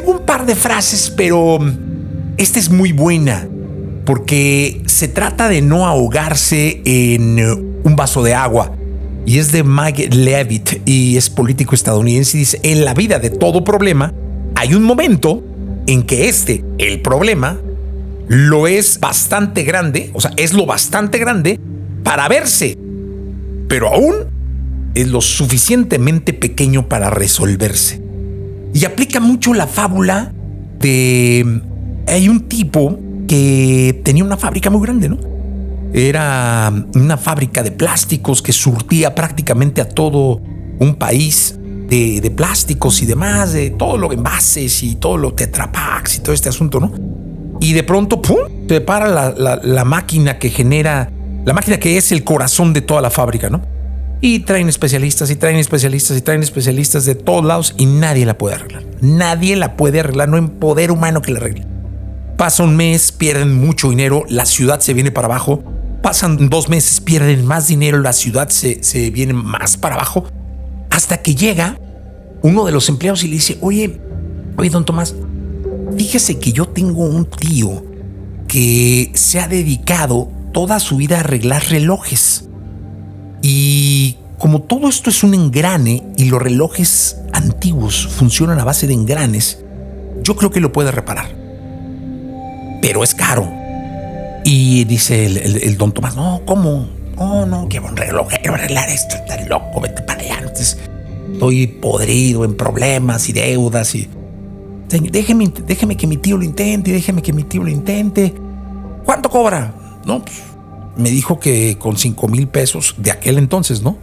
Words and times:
tengo 0.00 0.12
un 0.12 0.24
par 0.24 0.46
de 0.46 0.54
frases, 0.54 1.12
pero 1.14 1.58
esta 2.38 2.58
es 2.58 2.70
muy 2.70 2.92
buena 2.92 3.46
porque 4.06 4.82
se 4.86 5.08
trata 5.08 5.48
de 5.48 5.60
no 5.60 5.86
ahogarse 5.86 6.80
en 6.86 7.38
un 7.84 7.96
vaso 7.96 8.22
de 8.22 8.34
agua. 8.34 8.72
Y 9.26 9.38
es 9.38 9.52
de 9.52 9.62
Mike 9.62 10.08
Levitt 10.08 10.88
y 10.88 11.18
es 11.18 11.28
político 11.28 11.74
estadounidense 11.74 12.38
y 12.38 12.40
dice, 12.40 12.60
en 12.62 12.84
la 12.86 12.94
vida 12.94 13.18
de 13.18 13.28
todo 13.28 13.62
problema 13.62 14.14
hay 14.56 14.74
un 14.74 14.82
momento 14.82 15.44
en 15.86 16.02
que 16.02 16.30
este, 16.30 16.64
el 16.78 17.02
problema, 17.02 17.60
lo 18.26 18.66
es 18.66 19.00
bastante 19.00 19.64
grande, 19.64 20.10
o 20.14 20.20
sea, 20.20 20.32
es 20.36 20.54
lo 20.54 20.64
bastante 20.64 21.18
grande 21.18 21.60
para 22.02 22.26
verse, 22.28 22.78
pero 23.68 23.88
aún 23.92 24.14
es 24.94 25.08
lo 25.08 25.20
suficientemente 25.20 26.32
pequeño 26.32 26.88
para 26.88 27.10
resolverse. 27.10 27.99
Y 28.72 28.84
aplica 28.84 29.20
mucho 29.20 29.54
la 29.54 29.66
fábula 29.66 30.32
de... 30.78 31.62
Hay 32.06 32.28
un 32.28 32.48
tipo 32.48 32.98
que 33.28 34.00
tenía 34.04 34.24
una 34.24 34.36
fábrica 34.36 34.70
muy 34.70 34.82
grande, 34.82 35.08
¿no? 35.08 35.18
Era 35.92 36.72
una 36.94 37.16
fábrica 37.16 37.62
de 37.62 37.72
plásticos 37.72 38.42
que 38.42 38.52
surtía 38.52 39.14
prácticamente 39.14 39.80
a 39.80 39.88
todo 39.88 40.40
un 40.78 40.94
país 40.94 41.56
de, 41.88 42.32
plásticos 42.36 43.02
y 43.02 43.06
demás, 43.06 43.52
de 43.52 43.70
todo 43.70 43.96
lo 43.96 44.12
envases 44.12 44.82
y 44.82 44.94
todo 44.96 45.16
lo 45.16 45.34
tetrapacks 45.34 46.16
y 46.16 46.20
todo 46.20 46.32
este 46.32 46.48
asunto, 46.48 46.78
¿no? 46.80 46.92
Y 47.60 47.72
de 47.72 47.82
pronto, 47.82 48.22
¡pum! 48.22 48.38
Se 48.68 48.80
para 48.80 49.30
la 49.30 49.84
máquina 49.84 50.38
que 50.38 50.50
genera, 50.50 51.10
la 51.44 51.52
máquina 51.52 51.78
que 51.78 51.96
es 51.96 52.12
el 52.12 52.22
corazón 52.22 52.72
de 52.72 52.80
toda 52.80 53.00
la 53.00 53.10
fábrica, 53.10 53.50
¿no? 53.50 53.60
Y 54.20 54.40
traen 54.40 54.68
especialistas 54.68 55.30
y 55.30 55.36
traen 55.36 55.56
especialistas 55.56 56.16
y 56.16 56.20
traen 56.20 56.42
especialistas 56.42 57.06
de 57.06 57.14
todos 57.14 57.44
lados 57.44 57.74
y 57.78 57.86
nadie 57.86 58.26
la 58.26 58.36
puede 58.36 58.56
arreglar. 58.56 58.84
Nadie 59.00 59.56
la 59.56 59.76
puede 59.76 60.00
arreglar, 60.00 60.28
no 60.28 60.36
hay 60.36 60.46
poder 60.46 60.90
humano 60.90 61.22
que 61.22 61.32
la 61.32 61.38
arregle. 61.38 61.66
Pasa 62.36 62.62
un 62.62 62.76
mes, 62.76 63.12
pierden 63.12 63.54
mucho 63.54 63.90
dinero, 63.90 64.24
la 64.28 64.44
ciudad 64.44 64.80
se 64.80 64.94
viene 64.94 65.10
para 65.10 65.26
abajo. 65.26 65.62
Pasan 66.02 66.48
dos 66.48 66.68
meses, 66.68 67.00
pierden 67.00 67.46
más 67.46 67.68
dinero, 67.68 67.98
la 67.98 68.12
ciudad 68.12 68.48
se, 68.48 68.82
se 68.82 69.10
viene 69.10 69.32
más 69.32 69.76
para 69.76 69.94
abajo. 69.94 70.26
Hasta 70.90 71.18
que 71.18 71.34
llega 71.34 71.78
uno 72.42 72.64
de 72.64 72.72
los 72.72 72.88
empleados 72.88 73.24
y 73.24 73.28
le 73.28 73.34
dice, 73.34 73.58
oye, 73.60 74.00
oye, 74.56 74.70
don 74.70 74.84
Tomás, 74.84 75.14
fíjese 75.96 76.38
que 76.38 76.52
yo 76.52 76.66
tengo 76.66 77.04
un 77.04 77.24
tío 77.24 77.84
que 78.48 79.12
se 79.14 79.40
ha 79.40 79.48
dedicado 79.48 80.30
toda 80.52 80.80
su 80.80 80.96
vida 80.96 81.16
a 81.16 81.20
arreglar 81.20 81.62
relojes. 81.68 82.49
Y 83.42 84.16
como 84.38 84.62
todo 84.62 84.88
esto 84.88 85.10
es 85.10 85.22
un 85.22 85.34
engrane 85.34 86.02
y 86.16 86.24
los 86.26 86.40
relojes 86.40 87.18
antiguos 87.32 88.06
funcionan 88.08 88.58
a 88.58 88.64
base 88.64 88.86
de 88.86 88.94
engranes, 88.94 89.58
yo 90.22 90.36
creo 90.36 90.50
que 90.50 90.60
lo 90.60 90.72
puede 90.72 90.90
reparar. 90.90 91.30
Pero 92.82 93.02
es 93.04 93.14
caro. 93.14 93.50
Y 94.44 94.84
dice 94.84 95.26
el, 95.26 95.76
don 95.76 95.92
Tomás, 95.92 96.16
no, 96.16 96.40
¿cómo? 96.46 96.88
Oh, 97.16 97.44
no, 97.44 97.68
qué 97.68 97.80
buen 97.80 97.96
relojero 97.96 98.54
arreglar 98.54 98.88
esto, 98.88 99.16
está 99.16 99.46
loco, 99.46 99.80
vete 99.80 100.02
para 100.02 100.20
allá. 100.20 100.38
Entonces, 100.38 100.78
estoy 101.32 101.66
podrido 101.66 102.44
en 102.44 102.56
problemas 102.56 103.28
y 103.28 103.32
deudas 103.32 103.94
y... 103.94 104.08
Déjeme, 104.88 105.52
déjeme 105.66 105.96
que 105.96 106.06
mi 106.08 106.16
tío 106.16 106.36
lo 106.36 106.42
intente, 106.42 106.90
déjeme 106.90 107.22
que 107.22 107.32
mi 107.32 107.44
tío 107.44 107.62
lo 107.62 107.70
intente. 107.70 108.34
¿Cuánto 109.04 109.30
cobra? 109.30 109.72
No, 110.04 110.24
pues 110.24 110.42
me 111.00 111.10
dijo 111.10 111.40
que 111.40 111.76
con 111.78 111.96
5 111.96 112.28
mil 112.28 112.48
pesos 112.48 112.94
de 112.98 113.10
aquel 113.10 113.38
entonces, 113.38 113.82
¿no? 113.82 113.98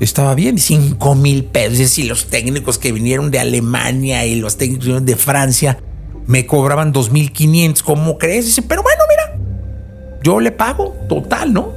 Estaba 0.00 0.34
bien, 0.34 0.58
5 0.58 1.14
mil 1.14 1.44
pesos. 1.44 1.98
Y 1.98 2.04
los 2.04 2.26
técnicos 2.26 2.78
que 2.78 2.92
vinieron 2.92 3.30
de 3.30 3.40
Alemania 3.40 4.24
y 4.24 4.36
los 4.36 4.56
técnicos 4.56 5.04
de 5.04 5.16
Francia 5.16 5.78
me 6.26 6.46
cobraban 6.46 6.92
2.500. 6.92 7.82
¿Cómo 7.82 8.18
crees? 8.18 8.46
Dice, 8.46 8.62
pero 8.62 8.82
bueno, 8.82 9.02
mira, 9.08 9.40
yo 10.22 10.40
le 10.40 10.52
pago 10.52 10.94
total, 11.08 11.52
¿no? 11.52 11.72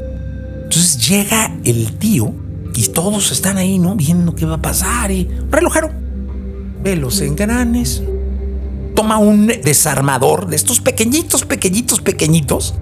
Entonces 0.63 1.07
llega 1.07 1.57
el 1.63 1.97
tío 1.97 2.33
y 2.75 2.87
todos 2.89 3.31
están 3.31 3.57
ahí, 3.57 3.79
¿no? 3.79 3.95
Viendo 3.95 4.35
qué 4.35 4.45
va 4.45 4.55
a 4.55 4.61
pasar 4.61 5.11
y 5.11 5.27
relojero. 5.49 5.89
Ve 6.83 6.95
los 6.95 7.19
engranes. 7.21 8.03
Toma 8.95 9.17
un 9.17 9.47
desarmador 9.47 10.47
de 10.47 10.57
estos 10.57 10.79
pequeñitos, 10.79 11.45
pequeñitos, 11.45 12.01
pequeñitos 12.01 12.75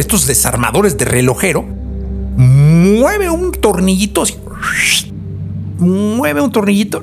estos 0.00 0.26
desarmadores 0.26 0.96
de 0.96 1.04
relojero, 1.04 1.62
mueve 2.36 3.30
un 3.30 3.52
tornillito 3.52 4.22
así, 4.22 4.34
mueve 5.78 6.40
un 6.40 6.50
tornillito, 6.50 7.02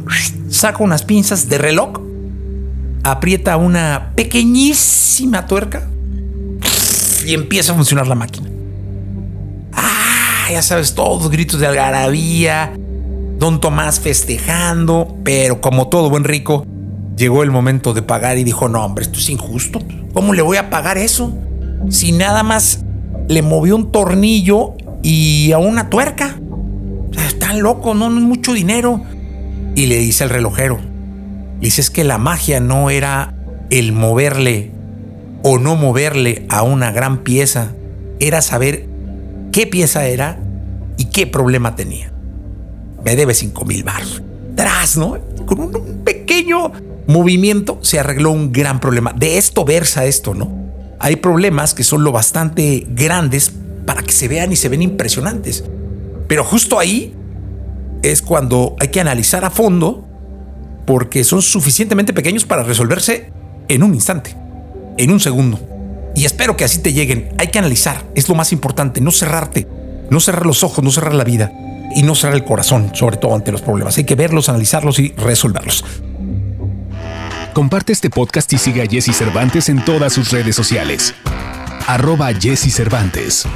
saca 0.49 0.83
unas 0.83 1.03
pinzas 1.03 1.47
de 1.47 1.57
reloj, 1.57 1.99
aprieta 3.03 3.55
una 3.57 4.13
pequeñísima 4.15 5.45
tuerca 5.45 5.87
y 7.25 7.33
empieza 7.33 7.73
a 7.73 7.75
funcionar 7.75 8.07
la 8.07 8.15
máquina. 8.15 8.49
Ah, 9.73 10.47
ya 10.51 10.61
sabes, 10.63 10.95
todos 10.95 11.29
gritos 11.29 11.59
de 11.59 11.67
algarabía, 11.67 12.73
don 13.37 13.61
Tomás 13.61 13.99
festejando, 13.99 15.15
pero 15.23 15.61
como 15.61 15.87
todo 15.87 16.09
buen 16.09 16.23
rico, 16.23 16.65
llegó 17.15 17.43
el 17.43 17.51
momento 17.51 17.93
de 17.93 18.01
pagar 18.01 18.39
y 18.39 18.43
dijo, 18.43 18.67
no, 18.69 18.83
hombre, 18.83 19.05
esto 19.05 19.19
es 19.19 19.29
injusto. 19.29 19.79
¿Cómo 20.13 20.33
le 20.33 20.41
voy 20.41 20.57
a 20.57 20.71
pagar 20.71 20.97
eso? 20.97 21.31
si 21.89 22.11
nada 22.11 22.43
más 22.43 22.83
le 23.27 23.41
movió 23.41 23.75
un 23.75 23.91
tornillo 23.91 24.73
y 25.03 25.51
a 25.51 25.57
una 25.57 25.89
tuerca? 25.89 26.39
Están 27.27 27.61
locos, 27.61 27.95
no, 27.95 28.09
no 28.09 28.17
es 28.17 28.23
mucho 28.23 28.53
dinero. 28.53 29.01
Y 29.75 29.85
le 29.85 29.97
dice 29.97 30.23
al 30.23 30.29
relojero, 30.29 30.79
dice 31.59 31.81
es 31.81 31.89
que 31.89 32.03
la 32.03 32.17
magia 32.17 32.59
no 32.59 32.89
era 32.89 33.35
el 33.69 33.91
moverle 33.91 34.71
o 35.43 35.59
no 35.59 35.75
moverle 35.75 36.45
a 36.49 36.63
una 36.63 36.91
gran 36.91 37.19
pieza, 37.19 37.73
era 38.19 38.41
saber 38.41 38.87
qué 39.51 39.67
pieza 39.67 40.07
era 40.07 40.39
y 40.97 41.05
qué 41.05 41.27
problema 41.27 41.75
tenía. 41.75 42.11
Me 43.05 43.15
debe 43.15 43.33
cinco 43.33 43.65
mil 43.65 43.83
baros. 43.83 44.23
Tras, 44.55 44.97
¿no? 44.97 45.17
Con 45.45 45.59
un 45.59 46.01
pequeño 46.03 46.71
movimiento 47.05 47.77
se 47.81 47.99
arregló 47.99 48.31
un 48.31 48.51
gran 48.51 48.79
problema. 48.79 49.13
De 49.13 49.37
esto 49.37 49.63
versa 49.63 50.05
esto, 50.05 50.33
¿no? 50.33 50.56
Hay 50.99 51.17
problemas 51.17 51.73
que 51.73 51.83
son 51.83 52.03
lo 52.03 52.11
bastante 52.11 52.85
grandes 52.89 53.51
para 53.85 54.01
que 54.01 54.11
se 54.11 54.27
vean 54.27 54.51
y 54.51 54.55
se 54.55 54.69
ven 54.69 54.81
impresionantes. 54.81 55.63
Pero 56.27 56.43
justo 56.43 56.79
ahí 56.79 57.15
es 58.03 58.21
cuando 58.21 58.75
hay 58.79 58.89
que 58.89 58.99
analizar 58.99 59.45
a 59.45 59.49
fondo 59.49 60.05
porque 60.85 61.23
son 61.23 61.41
suficientemente 61.41 62.13
pequeños 62.13 62.45
para 62.45 62.63
resolverse 62.63 63.31
en 63.67 63.83
un 63.83 63.93
instante, 63.93 64.35
en 64.97 65.11
un 65.11 65.19
segundo. 65.19 65.59
Y 66.15 66.25
espero 66.25 66.57
que 66.57 66.63
así 66.63 66.79
te 66.79 66.93
lleguen. 66.93 67.29
Hay 67.37 67.47
que 67.47 67.59
analizar, 67.59 68.03
es 68.15 68.27
lo 68.27 68.35
más 68.35 68.51
importante, 68.51 69.01
no 69.01 69.11
cerrarte, 69.11 69.67
no 70.09 70.19
cerrar 70.19 70.45
los 70.45 70.63
ojos, 70.63 70.83
no 70.83 70.91
cerrar 70.91 71.13
la 71.13 71.23
vida 71.23 71.51
y 71.95 72.03
no 72.03 72.15
cerrar 72.15 72.35
el 72.35 72.43
corazón, 72.43 72.91
sobre 72.93 73.17
todo 73.17 73.35
ante 73.35 73.51
los 73.51 73.61
problemas. 73.61 73.97
Hay 73.97 74.05
que 74.05 74.15
verlos, 74.15 74.49
analizarlos 74.49 74.99
y 74.99 75.13
resolverlos. 75.17 75.85
Comparte 77.57 77.91
este 77.91 78.11
podcast 78.11 78.53
y 78.53 78.59
sigue 78.59 78.83
a 78.83 78.85
Jesse 78.85 79.15
Cervantes 79.15 79.67
en 79.69 79.83
todas 79.83 80.13
sus 80.13 80.29
redes 80.29 80.55
sociales. 80.55 81.15
Arroba 81.87 82.31
Jesse 82.31 82.71
Cervantes. 82.71 83.47